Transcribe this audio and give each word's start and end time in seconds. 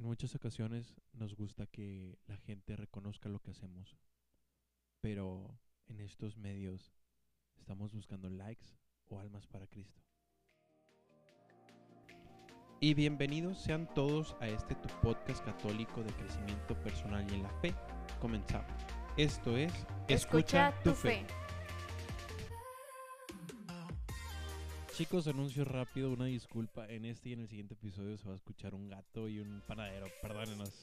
En 0.00 0.06
muchas 0.06 0.34
ocasiones 0.34 0.96
nos 1.12 1.36
gusta 1.36 1.66
que 1.66 2.18
la 2.26 2.38
gente 2.38 2.74
reconozca 2.74 3.28
lo 3.28 3.38
que 3.38 3.50
hacemos, 3.50 3.98
pero 5.02 5.60
en 5.88 6.00
estos 6.00 6.38
medios 6.38 6.94
estamos 7.58 7.92
buscando 7.92 8.30
likes 8.30 8.78
o 9.10 9.20
almas 9.20 9.46
para 9.46 9.66
Cristo. 9.66 10.00
Y 12.80 12.94
bienvenidos 12.94 13.58
sean 13.58 13.92
todos 13.92 14.34
a 14.40 14.48
este 14.48 14.74
tu 14.74 14.88
podcast 15.02 15.44
católico 15.44 16.02
de 16.02 16.14
crecimiento 16.14 16.80
personal 16.80 17.30
y 17.30 17.34
en 17.34 17.42
la 17.42 17.52
fe. 17.60 17.74
Comenzamos. 18.22 18.72
Esto 19.18 19.58
es 19.58 19.86
Escucha, 20.08 20.72
tu 20.82 20.94
fe. 20.94 21.26
Chicos, 25.00 25.26
anuncio 25.28 25.64
rápido, 25.64 26.12
una 26.12 26.26
disculpa. 26.26 26.86
En 26.86 27.06
este 27.06 27.30
y 27.30 27.32
en 27.32 27.40
el 27.40 27.48
siguiente 27.48 27.72
episodio 27.72 28.18
se 28.18 28.26
va 28.28 28.34
a 28.34 28.36
escuchar 28.36 28.74
un 28.74 28.86
gato 28.86 29.30
y 29.30 29.40
un 29.40 29.62
panadero. 29.66 30.08
Perdónenos. 30.20 30.82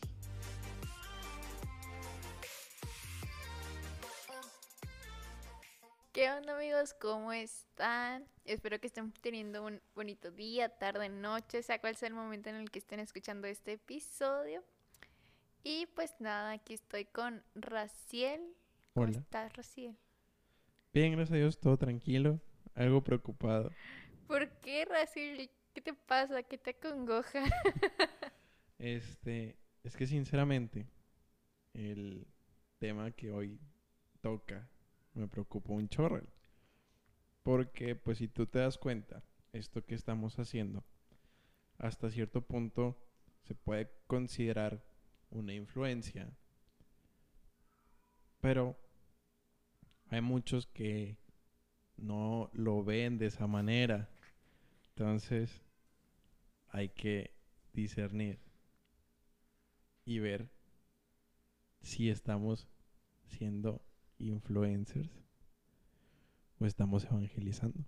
¿Qué 6.12 6.32
onda 6.32 6.56
amigos? 6.56 6.96
¿Cómo 6.96 7.32
están? 7.32 8.26
Espero 8.44 8.80
que 8.80 8.88
estén 8.88 9.12
teniendo 9.22 9.64
un 9.64 9.80
bonito 9.94 10.32
día, 10.32 10.70
tarde, 10.70 11.10
noche, 11.10 11.62
sea 11.62 11.80
cual 11.80 11.96
sea 11.96 12.08
el 12.08 12.16
momento 12.16 12.50
en 12.50 12.56
el 12.56 12.72
que 12.72 12.80
estén 12.80 13.00
escuchando 13.00 13.46
este 13.46 13.74
episodio. 13.74 14.64
Y 15.64 15.86
pues 15.94 16.16
nada, 16.18 16.54
aquí 16.54 16.74
estoy 16.74 17.06
con 17.06 17.44
Raciel. 17.54 18.42
¿Cómo 18.96 19.06
Hola. 19.06 19.20
estás, 19.20 19.56
Raciel? 19.56 19.96
Bien, 20.92 21.12
gracias 21.12 21.34
a 21.34 21.38
Dios, 21.38 21.60
todo 21.60 21.78
tranquilo. 21.78 22.42
Algo 22.74 23.04
preocupado. 23.04 23.72
¿Por 24.28 24.50
qué, 24.60 24.86
Raciel? 24.86 25.50
¿Qué 25.74 25.82
te 25.82 25.94
pasa? 25.94 26.44
¿Qué 26.44 26.58
te 26.58 26.72
acongoja? 26.72 27.44
Este, 28.80 29.58
es 29.84 29.98
que 29.98 30.06
sinceramente, 30.06 30.86
el 31.74 32.28
tema 32.78 33.10
que 33.10 33.32
hoy 33.32 33.60
toca 34.22 34.70
me 35.16 35.28
preocupa 35.28 35.74
un 35.74 35.90
chorro. 35.90 36.22
Porque, 37.42 37.96
pues, 37.96 38.20
si 38.20 38.28
tú 38.28 38.46
te 38.46 38.60
das 38.60 38.78
cuenta, 38.78 39.24
esto 39.52 39.84
que 39.84 39.96
estamos 39.96 40.38
haciendo, 40.38 40.84
hasta 41.80 42.12
cierto 42.12 42.42
punto 42.42 43.04
se 43.46 43.56
puede 43.56 43.90
considerar 44.06 44.84
una 45.32 45.54
influencia. 45.54 46.30
Pero 48.40 48.78
hay 50.10 50.22
muchos 50.22 50.68
que 50.68 51.18
no 51.96 52.50
lo 52.54 52.84
ven 52.84 53.18
de 53.18 53.28
esa 53.28 53.48
manera. 53.48 54.10
Entonces, 55.00 55.62
hay 56.70 56.90
que 56.90 57.30
discernir 57.72 58.40
y 60.06 60.18
ver 60.18 60.50
si 61.82 62.10
estamos 62.10 62.68
siendo 63.28 63.80
influencers 64.18 65.12
o 66.60 66.66
estamos 66.66 67.06
evangelizando. 67.06 67.86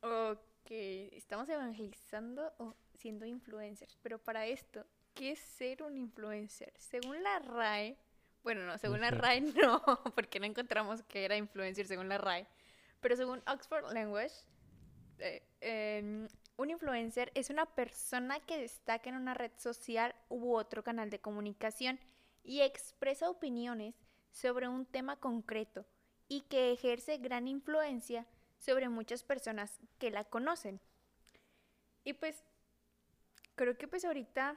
Ok, 0.00 0.68
estamos 1.12 1.48
evangelizando 1.48 2.52
o 2.58 2.74
siendo 2.94 3.24
influencers, 3.24 3.96
pero 4.02 4.18
para 4.18 4.46
esto, 4.46 4.84
¿qué 5.14 5.30
es 5.30 5.38
ser 5.38 5.84
un 5.84 5.96
influencer? 5.96 6.72
Según 6.76 7.22
la 7.22 7.38
RAE, 7.38 7.96
bueno, 8.42 8.66
no, 8.66 8.76
según 8.78 9.00
la. 9.00 9.12
RAE 9.12 9.40
no, 9.62 9.80
porque 10.16 10.40
no 10.40 10.46
encontramos 10.46 11.04
que 11.04 11.24
era 11.24 11.36
influencer 11.36 11.86
según 11.86 12.08
la 12.08 12.18
RAE, 12.18 12.48
pero 13.00 13.14
según 13.14 13.40
Oxford 13.46 13.92
Language, 13.92 14.34
eh, 15.20 15.47
em, 15.60 16.28
un 16.56 16.70
influencer 16.70 17.30
es 17.34 17.50
una 17.50 17.66
persona 17.66 18.40
que 18.40 18.58
destaca 18.58 19.08
en 19.10 19.16
una 19.16 19.34
red 19.34 19.52
social 19.56 20.14
u 20.28 20.54
otro 20.54 20.82
canal 20.82 21.10
de 21.10 21.20
comunicación 21.20 21.98
y 22.42 22.62
expresa 22.62 23.30
opiniones 23.30 23.94
sobre 24.32 24.68
un 24.68 24.86
tema 24.86 25.16
concreto 25.16 25.86
y 26.28 26.42
que 26.42 26.72
ejerce 26.72 27.18
gran 27.18 27.48
influencia 27.48 28.26
sobre 28.58 28.88
muchas 28.88 29.22
personas 29.22 29.78
que 29.98 30.10
la 30.10 30.24
conocen. 30.24 30.80
Y 32.04 32.12
pues 32.14 32.44
creo 33.54 33.76
que 33.76 33.88
pues 33.88 34.04
ahorita 34.04 34.56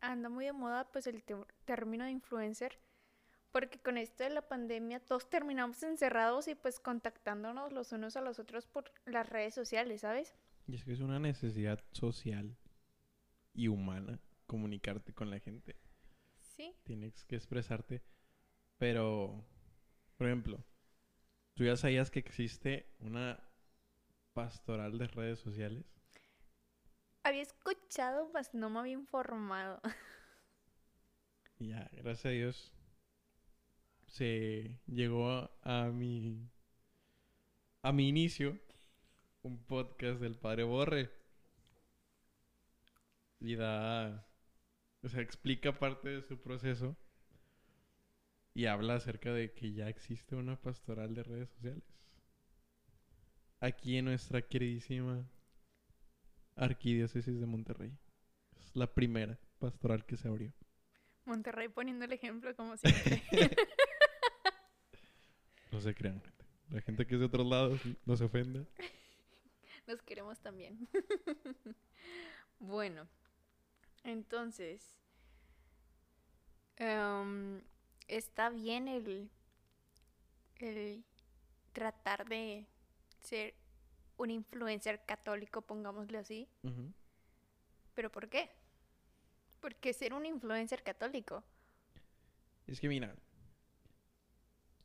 anda 0.00 0.28
muy 0.28 0.46
de 0.46 0.52
moda 0.52 0.90
pues 0.90 1.06
el 1.06 1.22
término 1.64 2.04
de 2.04 2.10
influencer 2.10 2.78
porque 3.52 3.80
con 3.80 3.98
esto 3.98 4.24
de 4.24 4.30
la 4.30 4.46
pandemia 4.46 5.00
todos 5.00 5.28
terminamos 5.28 5.82
encerrados 5.82 6.48
y 6.48 6.54
pues 6.54 6.78
contactándonos 6.80 7.72
los 7.72 7.92
unos 7.92 8.16
a 8.16 8.20
los 8.20 8.38
otros 8.38 8.66
por 8.66 8.92
las 9.06 9.28
redes 9.28 9.54
sociales, 9.54 10.02
¿sabes? 10.02 10.34
Y 10.66 10.76
es 10.76 10.84
que 10.84 10.92
es 10.92 11.00
una 11.00 11.18
necesidad 11.18 11.82
social 11.92 12.56
y 13.52 13.68
humana 13.68 14.20
comunicarte 14.46 15.12
con 15.12 15.30
la 15.30 15.40
gente. 15.40 15.76
Sí. 16.40 16.74
Tienes 16.84 17.24
que 17.24 17.36
expresarte. 17.36 18.02
Pero, 18.78 19.44
por 20.16 20.26
ejemplo, 20.26 20.64
¿tú 21.54 21.64
ya 21.64 21.76
sabías 21.76 22.10
que 22.10 22.20
existe 22.20 22.94
una 22.98 23.42
pastoral 24.32 24.98
de 24.98 25.06
redes 25.08 25.38
sociales? 25.40 25.84
Había 27.22 27.42
escuchado, 27.42 28.30
mas 28.32 28.54
no 28.54 28.70
me 28.70 28.80
había 28.80 28.94
informado. 28.94 29.80
Ya, 31.62 31.90
gracias 31.92 32.24
a 32.24 32.30
Dios, 32.30 32.72
se 34.10 34.78
llegó 34.86 35.28
a, 35.28 35.50
a 35.62 35.90
mi 35.90 36.50
a 37.82 37.92
mi 37.92 38.08
inicio 38.08 38.58
un 39.42 39.58
podcast 39.64 40.20
del 40.20 40.36
Padre 40.36 40.64
Borre. 40.64 41.10
Y 43.38 43.56
da, 43.56 44.28
o 45.02 45.08
sea, 45.08 45.22
explica 45.22 45.78
parte 45.78 46.10
de 46.10 46.22
su 46.22 46.38
proceso 46.38 46.94
y 48.52 48.66
habla 48.66 48.96
acerca 48.96 49.32
de 49.32 49.52
que 49.54 49.72
ya 49.72 49.88
existe 49.88 50.36
una 50.36 50.60
pastoral 50.60 51.14
de 51.14 51.22
redes 51.22 51.48
sociales. 51.50 51.84
Aquí 53.60 53.96
en 53.96 54.06
nuestra 54.06 54.42
queridísima 54.42 55.26
Arquidiócesis 56.56 57.40
de 57.40 57.46
Monterrey. 57.46 57.96
Es 58.58 58.76
la 58.76 58.92
primera 58.92 59.38
pastoral 59.58 60.04
que 60.04 60.18
se 60.18 60.28
abrió. 60.28 60.52
Monterrey 61.24 61.68
poniendo 61.68 62.04
el 62.04 62.12
ejemplo 62.12 62.54
como 62.54 62.76
siempre. 62.76 63.22
No 65.70 65.80
se 65.80 65.94
crean. 65.94 66.22
La 66.70 66.80
gente 66.80 67.06
que 67.06 67.14
es 67.14 67.20
de 67.20 67.26
otros 67.26 67.46
lados 67.46 67.80
no 68.04 68.16
se 68.16 68.24
ofenda. 68.24 68.64
Nos 69.86 70.02
queremos 70.02 70.38
también. 70.38 70.88
bueno, 72.58 73.08
entonces, 74.04 74.96
em, 76.76 77.60
está 78.08 78.50
bien 78.50 78.88
el, 78.88 79.30
el 80.58 81.04
tratar 81.72 82.28
de 82.28 82.66
ser 83.20 83.54
un 84.16 84.30
influencer 84.30 85.04
católico, 85.04 85.62
pongámosle 85.62 86.18
así. 86.18 86.48
¿Pero 87.94 88.12
por 88.12 88.28
qué? 88.28 88.50
¿Por 89.60 89.74
qué 89.76 89.92
ser 89.92 90.14
un 90.14 90.26
influencer 90.26 90.82
católico? 90.82 91.42
Es 92.66 92.80
que 92.80 92.88
mira, 92.88 93.14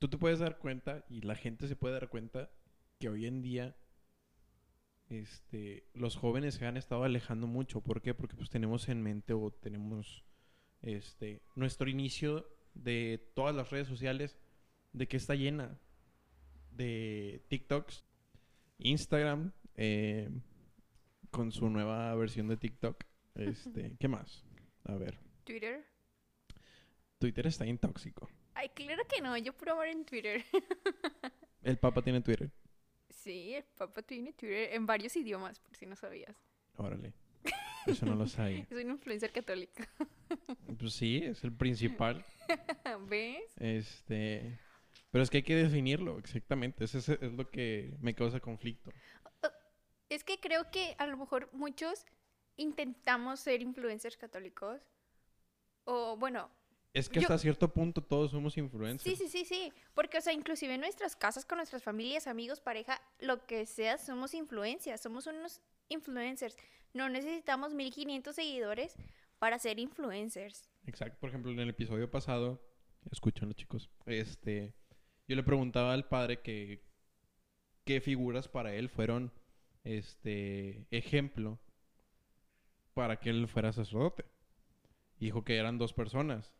tú 0.06 0.10
te 0.10 0.18
puedes 0.20 0.38
dar 0.38 0.60
cuenta 0.60 1.04
y 1.10 1.22
la 1.22 1.34
gente 1.34 1.68
se 1.68 1.76
puede 1.76 1.96
dar 1.96 2.10
cuenta 2.10 2.52
que 3.00 3.10
hoy 3.10 3.26
en 3.26 3.42
día 3.42 3.76
este, 5.10 5.90
los 5.96 6.16
jóvenes 6.16 6.54
se 6.54 6.68
han 6.68 6.78
estado 6.78 7.06
alejando 7.06 7.48
mucho. 7.48 7.82
¿Por 7.82 8.04
qué? 8.04 8.14
Porque 8.14 8.36
pues 8.36 8.52
tenemos 8.52 8.88
en 8.88 9.02
mente 9.02 9.34
o 9.34 9.50
tenemos 9.50 10.24
este, 10.84 11.42
nuestro 11.56 11.90
inicio 11.90 12.48
de 12.76 13.32
todas 13.34 13.56
las 13.56 13.72
redes 13.72 13.88
sociales 13.88 14.38
de 14.94 15.08
que 15.08 15.18
está 15.18 15.34
llena 15.34 15.80
de 16.70 17.44
TikToks, 17.48 18.06
Instagram, 18.78 19.54
eh, 19.74 20.30
con 21.32 21.52
su 21.52 21.68
nueva 21.68 22.14
versión 22.14 22.48
de 22.48 22.58
TikTok. 22.58 23.04
Este, 23.34 23.96
¿qué 24.00 24.08
más? 24.08 24.46
A 24.84 24.94
ver, 24.98 25.18
¿Twitter? 25.46 25.84
Twitter 27.18 27.48
está 27.48 27.63
bien 27.63 27.80
tóxico. 27.80 28.30
Ay, 28.56 28.69
claro 28.69 29.04
que 29.07 29.22
no, 29.22 29.38
yo 29.38 29.54
puro 29.54 29.74
amor 29.74 29.88
en 29.88 30.06
Twitter. 30.06 30.44
El 31.63 31.78
Papa 31.78 32.02
tiene 32.02 32.22
Twitter. 32.22 32.50
sí, 33.10 33.54
el 33.56 33.63
papá 33.63 34.02
tiene 34.04 34.34
Twitter 34.34 34.74
en 34.74 34.86
varios 34.86 35.16
idiomas, 35.16 35.60
por 35.60 35.75
si 35.75 35.86
no 35.88 35.96
sabías. 35.96 36.36
Órale. 36.78 37.12
Eso 37.88 38.06
no 38.06 38.16
lo 38.16 38.28
sabía. 38.28 38.66
Es 38.69 38.72
un 38.72 38.92
influencer 38.92 39.31
católico. 39.31 39.84
Pues 40.80 40.94
sí, 40.94 41.22
es 41.24 41.44
el 41.44 41.54
principal. 41.54 42.25
¿Ves? 43.07 43.54
Este. 43.60 44.60
Pero 45.12 45.24
es 45.24 45.30
que 45.30 45.38
hay 45.38 45.44
que 45.44 45.56
definirlo 45.56 46.19
exactamente. 46.19 46.84
Eso 46.84 46.98
es, 46.98 47.10
es 47.10 47.31
lo 47.31 47.50
que 47.50 47.96
me 48.01 48.13
causa 48.13 48.40
conflicto. 48.40 48.92
Es 50.10 50.24
que 50.24 50.40
creo 50.40 50.69
que 50.72 50.96
a 50.98 51.08
lo 51.08 51.18
mejor 51.18 51.50
muchos 51.54 52.06
intentamos 52.58 53.40
ser 53.40 53.62
influencers 53.62 54.18
católicos. 54.18 54.81
O 55.86 56.18
bueno, 56.18 56.50
Es 56.95 57.09
que 57.09 57.19
Yo- 57.19 57.24
hasta 57.24 57.38
cierto 57.38 57.68
punto 57.74 58.01
todos 58.01 58.31
somos 58.31 58.57
influencers. 58.57 59.03
sí, 59.03 59.15
sí, 59.18 59.30
sí, 59.30 59.44
sí. 59.45 59.74
Porque, 59.94 60.18
o 60.18 60.21
sea, 60.21 60.31
inclusive 60.31 60.74
en 60.75 60.80
nuestras 60.80 61.15
casas, 61.18 61.45
con 61.45 61.57
nuestras 61.57 61.83
familias, 61.83 62.25
amigos, 62.25 62.62
pareja, 62.62 63.01
lo 63.19 63.45
que 63.45 63.65
sea, 63.65 63.97
somos 63.97 64.33
influencias. 64.33 65.01
Somos 65.01 65.27
unos 65.27 65.59
influencers. 65.89 66.56
No 66.94 67.09
necesitamos 67.09 67.74
1500 67.74 68.33
seguidores 68.33 68.95
para 69.39 69.59
ser 69.59 69.77
influencers. 69.77 70.69
Exacto. 70.88 71.18
Por 71.19 71.30
ejemplo, 71.30 71.51
en 71.51 71.59
el 71.59 71.69
episodio 71.69 72.09
pasado, 72.09 72.62
escúchanlo 73.12 73.53
chicos, 73.53 73.89
este, 74.06 74.74
yo 75.27 75.36
le 75.36 75.44
preguntaba 75.44 75.94
al 75.94 76.07
padre 76.07 76.39
que 76.41 76.81
qué 77.83 78.00
figuras 78.00 78.48
para 78.48 78.74
él 78.74 78.88
fueron 78.89 79.33
este 79.83 80.88
ejemplo 80.91 81.59
para 82.94 83.19
que 83.19 83.30
él 83.31 83.50
fuera 83.50 83.74
sacerdote. 83.74 84.24
Dijo 85.19 85.44
que 85.44 85.57
eran 85.57 85.77
dos 85.77 85.91
personas. 85.94 86.53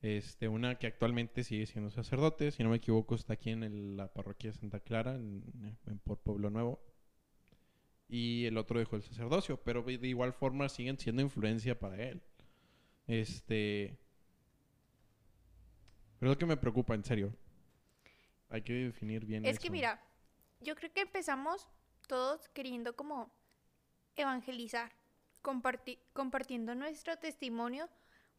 Este, 0.00 0.46
una 0.48 0.78
que 0.78 0.86
actualmente 0.86 1.42
sigue 1.42 1.66
siendo 1.66 1.90
sacerdote, 1.90 2.52
si 2.52 2.62
no 2.62 2.70
me 2.70 2.76
equivoco, 2.76 3.14
está 3.16 3.32
aquí 3.34 3.50
en 3.50 3.64
el- 3.64 3.96
la 3.96 4.12
parroquia 4.12 4.52
de 4.52 4.58
Santa 4.58 4.78
Clara, 4.80 5.16
en, 5.16 5.76
en- 5.86 5.98
por 5.98 6.18
Pueblo 6.18 6.50
Nuevo. 6.50 6.80
Y 8.08 8.46
el 8.46 8.56
otro 8.58 8.78
dejó 8.78 8.96
el 8.96 9.02
sacerdocio, 9.02 9.60
pero 9.62 9.82
de 9.82 10.06
igual 10.06 10.32
forma 10.32 10.68
siguen 10.68 10.98
siendo 10.98 11.20
influencia 11.20 11.78
para 11.78 11.96
él. 12.02 12.22
Este. 13.06 13.98
Pero 16.18 16.30
es 16.32 16.36
lo 16.36 16.38
que 16.38 16.46
me 16.46 16.56
preocupa, 16.56 16.94
en 16.94 17.04
serio. 17.04 17.34
Hay 18.50 18.62
que 18.62 18.72
definir 18.72 19.24
bien 19.26 19.44
Es 19.44 19.58
que 19.58 19.68
mira, 19.70 20.02
yo 20.60 20.74
creo 20.74 20.92
que 20.92 21.02
empezamos 21.02 21.68
todos 22.06 22.48
queriendo 22.48 22.96
como 22.96 23.30
evangelizar, 24.16 24.90
comparti- 25.42 25.98
compartiendo 26.14 26.74
nuestro 26.74 27.16
testimonio 27.18 27.88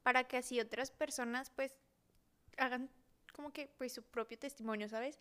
para 0.03 0.23
que 0.23 0.37
así 0.37 0.59
otras 0.59 0.91
personas 0.91 1.49
pues 1.49 1.75
hagan 2.57 2.89
como 3.33 3.51
que 3.51 3.67
pues 3.77 3.93
su 3.93 4.03
propio 4.03 4.37
testimonio, 4.37 4.89
¿sabes? 4.89 5.19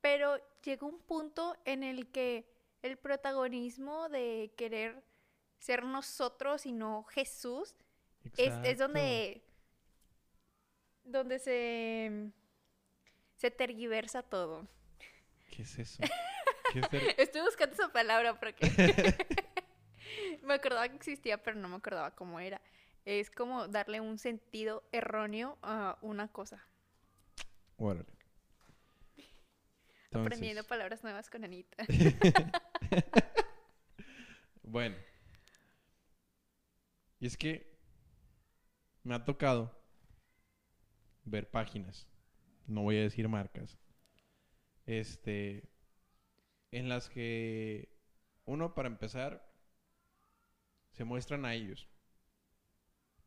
Pero 0.00 0.38
llega 0.62 0.86
un 0.86 0.98
punto 1.00 1.56
en 1.64 1.82
el 1.82 2.10
que 2.10 2.46
el 2.82 2.98
protagonismo 2.98 4.08
de 4.08 4.52
querer 4.56 5.02
ser 5.58 5.84
nosotros 5.84 6.66
y 6.66 6.72
no 6.72 7.04
Jesús 7.04 7.74
es, 8.36 8.54
es 8.64 8.78
donde 8.78 9.42
donde 11.04 11.38
se 11.38 12.32
se 13.36 13.50
tergiversa 13.50 14.22
todo. 14.22 14.66
¿Qué 15.50 15.62
es 15.62 15.78
eso? 15.78 16.02
¿Qué 16.72 16.80
es 16.80 17.18
Estoy 17.18 17.42
buscando 17.42 17.74
esa 17.74 17.92
palabra 17.92 18.38
porque 18.38 18.66
me 20.42 20.54
acordaba 20.54 20.88
que 20.88 20.96
existía, 20.96 21.42
pero 21.42 21.56
no 21.56 21.68
me 21.68 21.76
acordaba 21.76 22.10
cómo 22.14 22.40
era. 22.40 22.60
Es 23.04 23.30
como 23.30 23.68
darle 23.68 24.00
un 24.00 24.18
sentido 24.18 24.82
erróneo 24.92 25.58
a 25.62 25.98
una 26.00 26.28
cosa. 26.28 26.66
Órale. 27.76 28.06
Aprendiendo 30.12 30.64
palabras 30.64 31.02
nuevas 31.02 31.28
con 31.28 31.44
Anita. 31.44 31.84
bueno. 34.62 34.96
Y 37.18 37.26
es 37.26 37.36
que 37.36 37.74
me 39.02 39.14
ha 39.14 39.24
tocado 39.24 39.76
ver 41.24 41.50
páginas, 41.50 42.06
no 42.66 42.82
voy 42.82 42.98
a 42.98 43.02
decir 43.02 43.28
marcas, 43.28 43.78
este, 44.86 45.68
en 46.70 46.88
las 46.88 47.08
que 47.08 47.88
uno 48.44 48.74
para 48.74 48.88
empezar 48.88 49.50
se 50.92 51.04
muestran 51.04 51.44
a 51.44 51.54
ellos. 51.54 51.88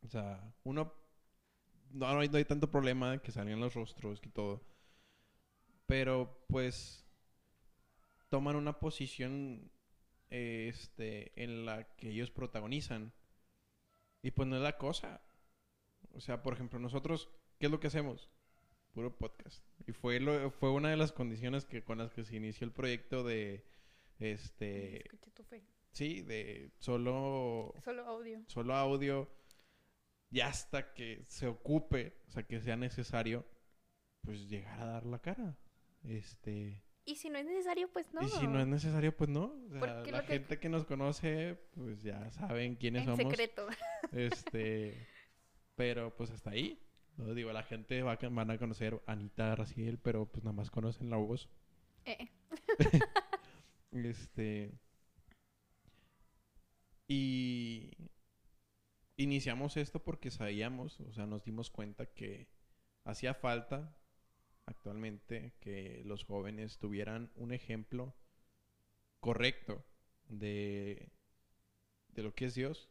O 0.03 0.07
sea, 0.07 0.53
uno 0.63 0.93
no, 1.91 2.13
no 2.13 2.19
hay, 2.19 2.29
no 2.29 2.37
hay 2.37 2.45
tanto 2.45 2.69
problema 2.71 3.11
de 3.11 3.19
que 3.19 3.31
salgan 3.31 3.59
los 3.59 3.73
rostros 3.73 4.19
y 4.23 4.29
todo. 4.29 4.61
Pero 5.85 6.43
pues 6.47 7.05
toman 8.29 8.55
una 8.55 8.79
posición 8.79 9.71
eh, 10.29 10.67
este, 10.69 11.31
en 11.41 11.65
la 11.65 11.83
que 11.95 12.09
ellos 12.09 12.29
protagonizan. 12.31 13.13
Y 14.21 14.31
pues 14.31 14.47
no 14.47 14.57
es 14.57 14.61
la 14.61 14.77
cosa. 14.77 15.21
O 16.13 16.19
sea, 16.19 16.43
por 16.43 16.53
ejemplo, 16.53 16.79
nosotros, 16.79 17.29
¿qué 17.59 17.67
es 17.67 17.71
lo 17.71 17.79
que 17.79 17.87
hacemos? 17.87 18.29
Puro 18.93 19.15
podcast. 19.15 19.63
Y 19.85 19.91
fue, 19.93 20.19
lo, 20.19 20.49
fue 20.51 20.71
una 20.71 20.89
de 20.89 20.97
las 20.97 21.11
condiciones 21.11 21.65
que, 21.65 21.83
con 21.83 21.99
las 21.99 22.11
que 22.11 22.23
se 22.25 22.35
inició 22.35 22.65
el 22.65 22.73
proyecto 22.73 23.23
de, 23.23 23.63
este, 24.19 25.03
Escuché 25.03 25.31
tu 25.31 25.43
fe. 25.43 25.63
sí, 25.91 26.21
de 26.23 26.71
solo 26.79 27.73
Solo 27.83 28.05
audio. 28.07 28.43
solo 28.47 28.73
audio 28.73 29.29
y 30.29 30.41
hasta 30.41 30.93
que 30.93 31.23
se 31.27 31.47
ocupe, 31.47 32.17
o 32.27 32.31
sea, 32.31 32.43
que 32.43 32.59
sea 32.61 32.75
necesario, 32.75 33.45
pues 34.21 34.47
llegar 34.49 34.79
a 34.81 34.85
dar 34.85 35.05
la 35.05 35.19
cara. 35.19 35.57
Este, 36.03 36.83
Y 37.05 37.15
si 37.15 37.29
no 37.29 37.37
es 37.37 37.45
necesario, 37.45 37.89
pues 37.91 38.13
no. 38.13 38.21
y 38.21 38.27
si 38.29 38.47
no 38.47 38.59
es 38.59 38.67
necesario, 38.67 39.15
pues 39.15 39.29
no. 39.29 39.45
O 39.45 39.69
sea, 39.71 39.79
Porque 39.79 40.11
la 40.11 40.21
que- 40.25 40.33
gente 40.33 40.59
que 40.59 40.69
nos 40.69 40.85
conoce, 40.85 41.55
pues 41.75 42.01
ya 42.03 42.29
saben 42.31 42.75
quiénes 42.75 43.03
en 43.07 43.15
somos. 43.15 43.31
secreto. 43.31 43.67
Este, 44.11 45.07
pero 45.75 46.15
pues 46.15 46.29
hasta 46.31 46.49
ahí. 46.51 46.79
No 47.17 47.33
digo, 47.33 47.51
la 47.51 47.63
gente 47.63 48.03
va 48.03 48.15
van 48.29 48.51
a 48.51 48.57
conocer 48.59 49.01
a 49.07 49.13
Anita 49.13 49.55
Raciel, 49.55 49.97
pero 49.97 50.25
pues 50.27 50.43
nada 50.43 50.55
más 50.55 50.69
conocen 50.69 51.09
la 51.09 51.17
voz. 51.17 51.49
Eh, 52.05 52.29
Este. 53.91 54.71
Y 57.07 57.89
iniciamos 59.17 59.77
esto 59.77 60.03
porque 60.03 60.31
sabíamos, 60.31 60.99
o 61.01 61.11
sea, 61.11 61.25
nos 61.25 61.43
dimos 61.43 61.69
cuenta 61.69 62.05
que 62.05 62.47
hacía 63.03 63.33
falta 63.33 63.97
actualmente 64.65 65.53
que 65.59 66.03
los 66.05 66.23
jóvenes 66.23 66.77
tuvieran 66.77 67.31
un 67.35 67.51
ejemplo 67.51 68.15
correcto 69.19 69.83
de, 70.29 71.11
de 72.09 72.23
lo 72.23 72.33
que 72.33 72.45
es 72.45 72.55
Dios. 72.55 72.89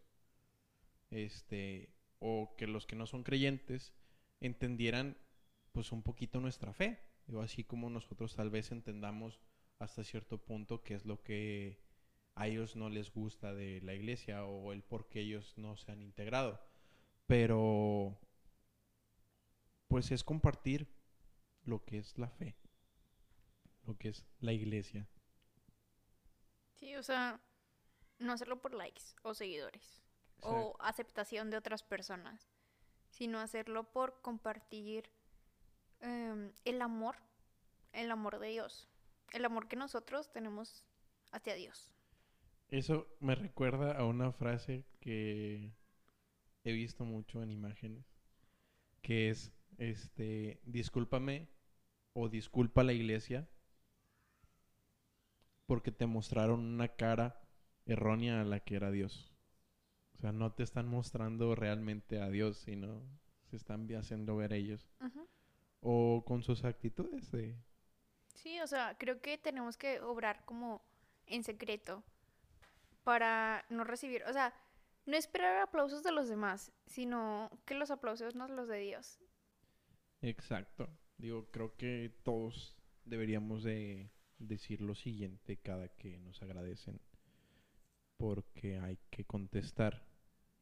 Este, 1.11 1.95
o 2.19 2.55
que 2.57 2.67
los 2.67 2.87
que 2.87 2.97
no 2.97 3.07
son 3.07 3.23
creyentes 3.23 3.93
entendieran 4.41 5.17
pues 5.73 5.93
un 5.93 6.03
poquito 6.03 6.41
nuestra 6.41 6.73
fe. 6.73 6.99
Digo, 7.27 7.43
así 7.43 7.65
como 7.65 7.91
nosotros 7.91 8.35
tal 8.35 8.51
vez 8.51 8.73
entendamos 8.73 9.41
hasta 9.79 10.05
cierto 10.05 10.39
punto 10.39 10.83
qué 10.83 10.95
es 10.95 11.05
lo 11.05 11.23
que 11.23 11.86
a 12.37 12.47
ellos 12.47 12.77
no 12.77 12.91
les 12.91 13.13
gusta 13.13 13.55
de 13.55 13.81
la 13.81 13.95
iglesia 13.95 14.45
o 14.45 14.73
el 14.73 14.83
por 14.83 15.09
qué 15.09 15.21
ellos 15.21 15.55
no 15.57 15.77
se 15.77 15.91
han 15.91 16.03
integrado. 16.03 16.61
Pero 17.27 18.21
pues 19.89 20.11
es 20.11 20.23
compartir 20.23 20.87
lo 21.65 21.85
que 21.85 21.99
es 21.99 22.17
la 22.19 22.29
fe, 22.29 22.55
lo 23.87 23.97
que 23.97 24.11
es 24.11 24.25
la 24.41 24.53
iglesia. 24.53 25.09
sí, 26.75 26.95
o 26.95 27.03
sea, 27.03 27.41
no 28.19 28.33
hacerlo 28.33 28.61
por 28.61 28.75
likes 28.75 29.03
o 29.23 29.35
seguidores 29.35 30.03
o 30.43 30.77
aceptación 30.79 31.51
de 31.51 31.57
otras 31.57 31.83
personas, 31.83 32.53
sino 33.11 33.41
hacerlo 33.41 33.91
por 33.91 34.21
compartir 34.21 35.11
em, 36.01 36.53
el 36.65 36.83
amor, 36.83 37.17
el 37.93 38.11
amor 38.11 38.39
de 38.39 38.49
Dios, 38.49 38.89
el 39.33 39.45
amor 39.47 39.67
que 39.69 39.77
nosotros 39.77 40.31
tenemos 40.31 40.85
hacia 41.33 41.55
Dios. 41.55 41.96
Eso 42.69 43.07
me 43.21 43.35
recuerda 43.35 43.93
a 43.97 44.05
una 44.05 44.33
frase 44.33 44.85
que 45.01 45.73
he 46.65 46.73
visto 46.73 47.05
mucho 47.05 47.43
en 47.43 47.53
imágenes, 47.53 48.05
que 49.03 49.31
es, 49.31 49.53
este, 49.79 50.61
discúlpame 50.65 51.49
o 52.13 52.29
disculpa 52.29 52.81
a 52.81 52.85
la 52.85 52.93
iglesia 52.93 53.49
porque 55.67 55.93
te 55.93 56.07
mostraron 56.07 56.61
una 56.61 56.89
cara 56.89 57.41
errónea 57.85 58.41
a 58.41 58.45
la 58.45 58.61
que 58.61 58.77
era 58.77 58.91
Dios. 58.91 59.33
O 60.15 60.19
sea, 60.19 60.33
no 60.33 60.53
te 60.53 60.63
están 60.63 60.89
mostrando 60.89 61.55
realmente 61.55 62.21
a 62.21 62.31
Dios, 62.31 62.59
sino 62.59 63.03
se 63.45 63.57
están 63.57 63.87
haciendo 63.95 64.37
ver 64.37 64.53
ellos. 64.53 64.89
O 65.81 66.25
con 66.27 66.43
sus 66.43 66.65
actitudes 66.65 67.31
de... 67.31 67.57
Sí, 68.35 68.61
o 68.61 68.67
sea, 68.67 68.97
creo 68.99 69.21
que 69.21 69.39
tenemos 69.39 69.77
que 69.77 70.01
obrar 70.01 70.45
como 70.45 70.83
en 71.27 71.45
secreto 71.45 72.03
para 73.07 73.65
no 73.71 73.85
recibir, 73.85 74.25
o 74.25 74.33
sea, 74.33 74.53
no 75.07 75.17
esperar 75.17 75.59
aplausos 75.59 76.03
de 76.03 76.11
los 76.11 76.29
demás, 76.29 76.73
sino 76.87 77.49
que 77.65 77.77
los 77.77 77.93
aplausos 77.93 78.35
no 78.35 78.49
los 78.49 78.67
de 78.67 78.81
Dios. 78.81 79.21
Exacto. 80.23 80.89
Digo, 81.17 81.49
creo 81.53 81.77
que 81.77 82.13
todos 82.25 82.75
deberíamos 83.05 83.63
de 83.63 84.11
decir 84.39 84.81
lo 84.81 84.97
siguiente 84.97 85.57
cada 85.57 85.87
que 85.87 86.19
nos 86.19 86.43
agradecen. 86.43 87.01
Porque 88.17 88.81
hay 88.81 88.99
que 89.11 89.25
contestar. 89.25 90.05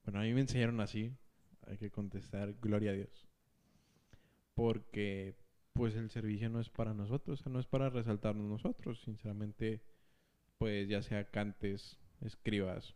Bueno, 0.04 0.20
a 0.20 0.24
mí 0.24 0.34
me 0.34 0.42
enseñaron 0.42 0.82
así. 0.82 1.16
Hay 1.66 1.78
que 1.78 1.90
contestar, 1.90 2.52
gloria 2.60 2.90
a 2.90 2.94
Dios. 2.94 3.26
Porque, 4.54 5.34
pues, 5.72 5.94
el 5.94 6.10
servicio 6.10 6.50
no 6.50 6.60
es 6.60 6.68
para 6.68 6.92
nosotros. 6.92 7.40
O 7.40 7.42
sea, 7.42 7.52
no 7.52 7.58
es 7.58 7.66
para 7.66 7.88
resaltarnos 7.88 8.46
nosotros. 8.46 9.00
Sinceramente, 9.00 9.80
pues, 10.58 10.90
ya 10.90 11.00
sea 11.00 11.30
cantes, 11.30 11.98
escribas, 12.24 12.94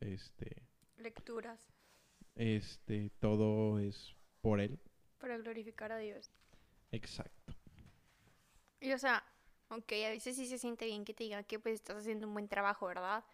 este, 0.00 0.66
Lecturas 0.96 1.68
este, 2.34 3.10
todo 3.20 3.78
es 3.78 4.14
por 4.40 4.60
Él. 4.60 4.78
para 5.18 5.36
glorificar 5.38 5.92
a 5.92 5.98
Dios. 5.98 6.30
Exacto. 6.92 7.54
Y 8.80 8.92
o 8.92 8.98
sea, 8.98 9.22
ok, 9.68 9.92
a 10.06 10.10
veces 10.10 10.36
sí 10.36 10.46
se 10.46 10.58
siente 10.58 10.86
bien 10.86 11.04
que 11.04 11.12
te 11.14 11.24
digan 11.24 11.44
que 11.44 11.58
pues 11.58 11.74
estás 11.74 11.98
haciendo 11.98 12.26
un 12.26 12.32
buen 12.32 12.48
trabajo, 12.48 12.86
¿verdad? 12.86 13.24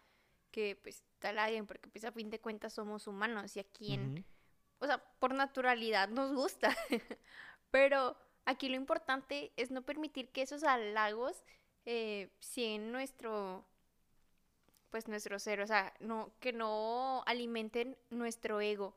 que 0.51 0.75
pues 0.75 1.05
tal 1.19 1.39
alguien, 1.39 1.67
porque 1.67 1.89
pues 1.91 2.05
a 2.05 2.13
fin 2.13 2.31
de 2.31 2.41
cuentas 2.41 2.73
somos 2.73 3.07
humanos 3.07 3.57
y 3.57 3.61
aquí 3.61 3.93
en, 3.93 4.13
Ujú. 4.13 4.25
o 4.79 4.87
sea, 4.87 4.99
por 5.19 5.35
naturalidad 5.35 6.09
nos 6.09 6.33
gusta. 6.33 6.75
Pero 7.71 8.17
aquí 8.47 8.71
lo 8.71 8.77
importante 8.77 9.53
es 9.57 9.71
no 9.71 9.83
permitir 9.83 10.33
que 10.33 10.41
esos 10.41 10.65
halagos 10.65 11.45
eh, 11.85 12.31
siguen 12.41 12.91
nuestro, 12.91 13.67
pues 14.91 15.09
nuestro 15.09 15.39
ser, 15.39 15.61
o 15.61 15.67
sea, 15.67 15.93
no, 16.01 16.33
que 16.41 16.53
no 16.53 17.23
alimenten 17.27 17.97
nuestro 18.11 18.61
ego. 18.61 18.97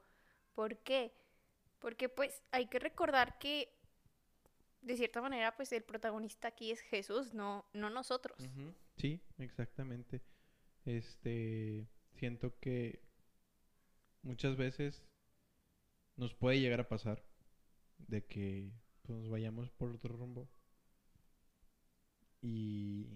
¿Por 0.54 0.78
qué? 0.78 1.14
Porque 1.80 2.10
pues 2.10 2.44
hay 2.52 2.68
que 2.68 2.80
recordar 2.80 3.38
que 3.40 3.74
de 4.82 4.96
cierta 4.96 5.22
manera 5.22 5.56
pues 5.56 5.72
el 5.72 5.84
protagonista 5.84 6.50
aquí 6.50 6.72
es 6.72 6.82
Jesús, 6.82 7.34
no, 7.34 7.66
no 7.74 7.90
nosotros. 7.90 8.38
Sí, 8.98 9.22
exactamente. 9.38 10.22
Este, 10.86 11.88
siento 12.16 12.58
que 12.60 13.02
muchas 14.22 14.58
veces 14.58 15.04
nos 16.16 16.34
puede 16.34 16.60
llegar 16.60 16.82
a 16.82 16.90
pasar 16.90 17.24
de 17.98 18.26
que 18.26 18.72
pues, 19.04 19.20
nos 19.20 19.30
vayamos 19.30 19.70
por 19.72 19.92
otro 19.92 20.16
rumbo 20.16 20.50
y 22.42 23.08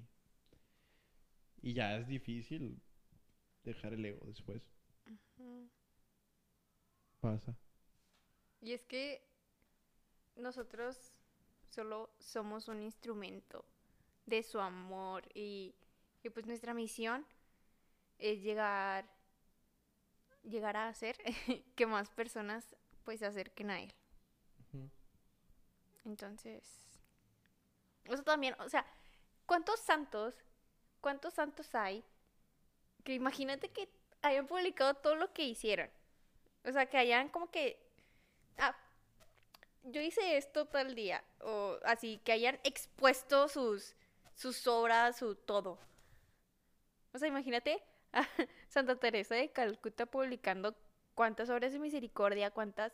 y 1.63 1.73
ya 1.73 1.95
es 1.95 2.07
difícil 2.07 2.79
dejar 3.63 3.93
el 3.93 4.05
ego 4.05 4.23
después. 4.27 4.61
Pasa. 7.19 7.57
Y 8.61 8.73
es 8.73 8.83
que 8.83 9.25
nosotros 10.35 11.13
solo 11.69 12.13
somos 12.19 12.67
un 12.67 12.83
instrumento 12.83 13.65
de 14.25 14.43
su 14.43 14.59
amor 14.59 15.27
y, 15.33 15.73
y 16.21 16.29
pues 16.29 16.45
nuestra 16.45 16.73
misión 16.73 17.25
es 18.19 18.43
llegar 18.43 19.09
llegar 20.43 20.75
a 20.75 20.89
hacer 20.89 21.17
que 21.75 21.85
más 21.87 22.09
personas 22.11 22.75
pues 23.03 23.19
se 23.19 23.25
acerquen 23.25 23.71
a 23.71 23.81
él. 23.81 23.93
Entonces, 26.05 26.81
eso 28.03 28.23
también, 28.23 28.55
o 28.59 28.67
sea, 28.67 28.85
¿cuántos 29.45 29.79
santos, 29.79 30.35
cuántos 31.03 31.33
santos 31.33 31.75
hay 31.75 32.03
que 33.03 33.13
imagínate 33.13 33.69
que 33.69 33.89
hayan 34.21 34.47
publicado 34.47 34.93
todo 34.95 35.15
lo 35.15 35.33
que 35.33 35.43
hicieron? 35.43 35.89
O 36.63 36.71
sea, 36.71 36.85
que 36.85 36.97
hayan 36.97 37.27
como 37.27 37.51
que, 37.51 37.77
ah, 38.57 38.75
yo 39.83 39.99
hice 40.01 40.37
esto 40.37 40.65
tal 40.65 40.95
día, 40.95 41.21
o 41.41 41.77
así, 41.83 42.21
que 42.23 42.31
hayan 42.31 42.57
expuesto 42.63 43.49
sus, 43.49 43.95
sus 44.33 44.65
obras, 44.67 45.17
su 45.17 45.35
todo. 45.35 45.77
O 47.11 47.19
sea, 47.19 47.27
imagínate 47.27 47.83
a 48.13 48.23
Santa 48.69 48.95
Teresa 48.95 49.35
de 49.35 49.51
Calcuta 49.51 50.05
publicando 50.05 50.73
cuántas 51.15 51.49
obras 51.49 51.73
de 51.73 51.79
misericordia, 51.79 52.51
cuántas 52.51 52.93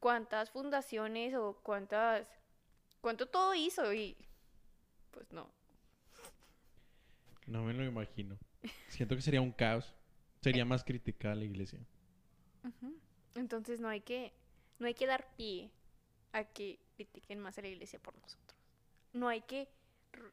cuántas 0.00 0.50
fundaciones 0.50 1.34
o 1.34 1.58
cuántas 1.62 2.26
cuánto 3.00 3.26
todo 3.26 3.54
hizo 3.54 3.92
y 3.92 4.16
pues 5.10 5.30
no. 5.32 5.57
No 7.48 7.64
me 7.64 7.72
lo 7.72 7.84
imagino. 7.84 8.38
Siento 8.88 9.16
que 9.16 9.22
sería 9.22 9.40
un 9.40 9.52
caos. 9.52 9.94
Sería 10.40 10.64
más 10.64 10.84
criticada 10.84 11.34
la 11.34 11.44
iglesia. 11.44 11.80
Entonces 13.34 13.80
no 13.80 13.88
hay 13.88 14.00
que 14.02 14.32
no 14.78 14.86
hay 14.86 14.94
que 14.94 15.06
dar 15.06 15.34
pie 15.36 15.70
a 16.32 16.44
que 16.44 16.78
critiquen 16.94 17.40
más 17.40 17.58
a 17.58 17.62
la 17.62 17.68
iglesia 17.68 17.98
por 17.98 18.16
nosotros. 18.18 18.58
No 19.12 19.28
hay 19.28 19.40
que 19.40 19.68
ro- 20.12 20.30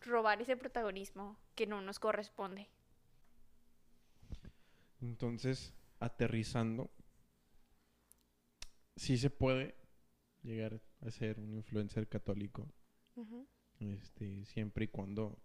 robar 0.00 0.40
ese 0.40 0.56
protagonismo 0.56 1.38
que 1.54 1.66
no 1.66 1.80
nos 1.82 1.98
corresponde. 1.98 2.68
Entonces, 5.00 5.74
aterrizando, 6.00 6.90
sí 8.96 9.18
se 9.18 9.30
puede 9.30 9.74
llegar 10.42 10.80
a 11.00 11.10
ser 11.10 11.38
un 11.38 11.54
influencer 11.54 12.08
católico, 12.08 12.66
este, 13.78 14.44
siempre 14.46 14.86
y 14.86 14.88
cuando 14.88 15.38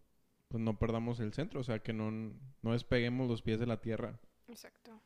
pues 0.51 0.61
no 0.61 0.77
perdamos 0.77 1.21
el 1.21 1.33
centro, 1.33 1.61
o 1.61 1.63
sea, 1.63 1.79
que 1.79 1.93
no, 1.93 2.11
no 2.11 2.73
despeguemos 2.73 3.29
los 3.29 3.41
pies 3.41 3.59
de 3.59 3.65
la 3.65 3.79
tierra. 3.79 4.19
Exacto. 4.49 5.01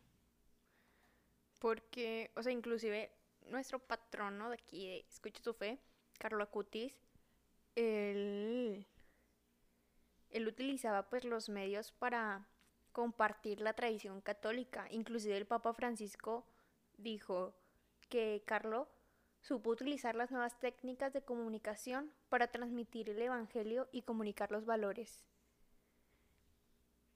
Porque, 1.59 2.31
o 2.35 2.41
sea, 2.41 2.51
inclusive 2.51 3.11
nuestro 3.49 3.77
patrono 3.77 4.49
de 4.49 4.55
aquí 4.55 4.87
de 4.87 5.05
Escucha 5.07 5.43
tu 5.43 5.53
Fe, 5.53 5.79
Carlo 6.17 6.43
Acutis, 6.43 6.99
él, 7.75 8.87
él 10.31 10.47
utilizaba 10.47 11.09
pues 11.09 11.25
los 11.25 11.47
medios 11.47 11.91
para 11.91 12.47
compartir 12.91 13.61
la 13.61 13.73
tradición 13.73 14.21
católica. 14.21 14.87
Inclusive 14.89 15.37
el 15.37 15.45
Papa 15.45 15.73
Francisco 15.73 16.47
dijo 16.97 17.53
que 18.09 18.41
Carlo 18.47 18.89
supo 19.41 19.69
utilizar 19.69 20.15
las 20.15 20.31
nuevas 20.31 20.59
técnicas 20.59 21.13
de 21.13 21.21
comunicación 21.21 22.11
para 22.29 22.47
transmitir 22.47 23.11
el 23.11 23.21
Evangelio 23.21 23.87
y 23.91 24.01
comunicar 24.01 24.51
los 24.51 24.65
valores. 24.65 25.23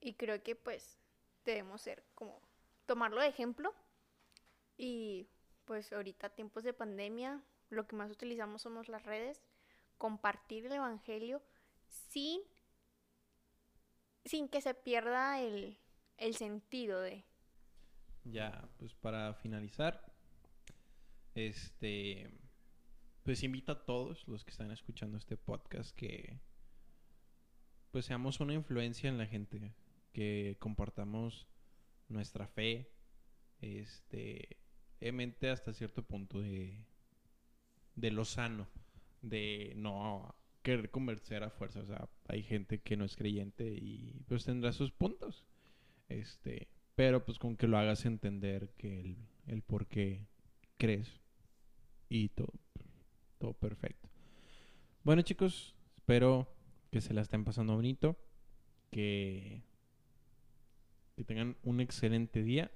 Y 0.01 0.13
creo 0.13 0.41
que 0.43 0.55
pues 0.55 0.97
debemos 1.45 1.81
ser 1.81 2.05
como 2.15 2.41
tomarlo 2.85 3.21
de 3.21 3.27
ejemplo. 3.27 3.73
Y 4.77 5.29
pues 5.65 5.91
ahorita 5.91 6.29
tiempos 6.29 6.63
de 6.63 6.73
pandemia 6.73 7.43
lo 7.69 7.87
que 7.87 7.95
más 7.95 8.09
utilizamos 8.11 8.63
somos 8.63 8.87
las 8.87 9.03
redes 9.03 9.41
compartir 9.97 10.65
el 10.65 10.71
evangelio 10.71 11.43
sin 12.09 12.41
sin 14.25 14.47
que 14.49 14.61
se 14.61 14.73
pierda 14.73 15.39
el, 15.39 15.77
el 16.17 16.35
sentido 16.35 17.01
de 17.01 17.25
Ya, 18.23 18.69
pues 18.77 18.93
para 18.93 19.33
finalizar, 19.35 20.13
este, 21.35 22.29
pues 23.23 23.43
invito 23.43 23.71
a 23.71 23.85
todos 23.85 24.27
los 24.27 24.43
que 24.43 24.51
están 24.51 24.71
escuchando 24.71 25.17
este 25.17 25.37
podcast 25.37 25.95
que, 25.95 26.39
pues 27.91 28.05
seamos 28.05 28.39
una 28.39 28.53
influencia 28.53 29.09
en 29.09 29.17
la 29.17 29.25
gente, 29.25 29.73
que 30.11 30.57
compartamos 30.59 31.47
nuestra 32.07 32.47
fe, 32.47 32.91
este, 33.61 34.57
obviamente 34.99 35.49
hasta 35.49 35.73
cierto 35.73 36.03
punto 36.03 36.41
de, 36.41 36.85
de 37.95 38.11
lo 38.11 38.25
sano, 38.25 38.67
de 39.21 39.73
no 39.75 40.35
querer 40.61 40.89
convencer 40.91 41.43
a 41.43 41.49
fuerza, 41.49 41.81
o 41.81 41.85
sea, 41.85 42.09
hay 42.27 42.43
gente 42.43 42.79
que 42.79 42.97
no 42.97 43.05
es 43.05 43.15
creyente 43.15 43.65
y 43.65 44.23
pues 44.27 44.45
tendrá 44.45 44.71
sus 44.71 44.91
puntos, 44.91 45.45
este, 46.09 46.67
pero 46.95 47.25
pues 47.25 47.39
con 47.39 47.55
que 47.55 47.67
lo 47.67 47.77
hagas 47.77 48.05
entender 48.05 48.73
que 48.77 48.99
el, 48.99 49.17
el 49.47 49.61
por 49.61 49.87
qué 49.87 50.27
crees 50.77 51.19
y 52.09 52.29
todo, 52.29 52.53
todo 53.37 53.53
perfecto. 53.53 54.09
Bueno 55.03 55.21
chicos, 55.21 55.75
espero 55.95 56.53
que 56.91 57.01
se 57.01 57.13
la 57.13 57.21
estén 57.21 57.45
pasando 57.45 57.75
bonito, 57.75 58.17
que, 58.91 59.63
que 61.19 61.25
tengan 61.25 61.57
un 61.63 61.81
excelente 61.81 62.43
día. 62.43 62.71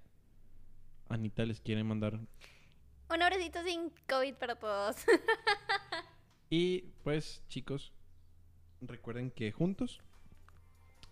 Anita 1.08 1.46
les 1.46 1.62
quiere 1.62 1.82
mandar 1.82 2.20
un 3.10 3.22
abracito 3.22 3.64
sin 3.64 3.90
COVID 4.06 4.34
para 4.34 4.58
todos. 4.58 4.98
y 6.50 6.82
pues 7.06 7.42
chicos, 7.48 7.94
recuerden 8.82 9.32
que 9.32 9.54
juntos 9.54 10.02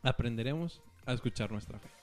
aprenderemos 0.02 0.82
a 1.06 1.14
escuchar 1.14 1.54
nuestra 1.54 1.80
fe. 1.80 2.01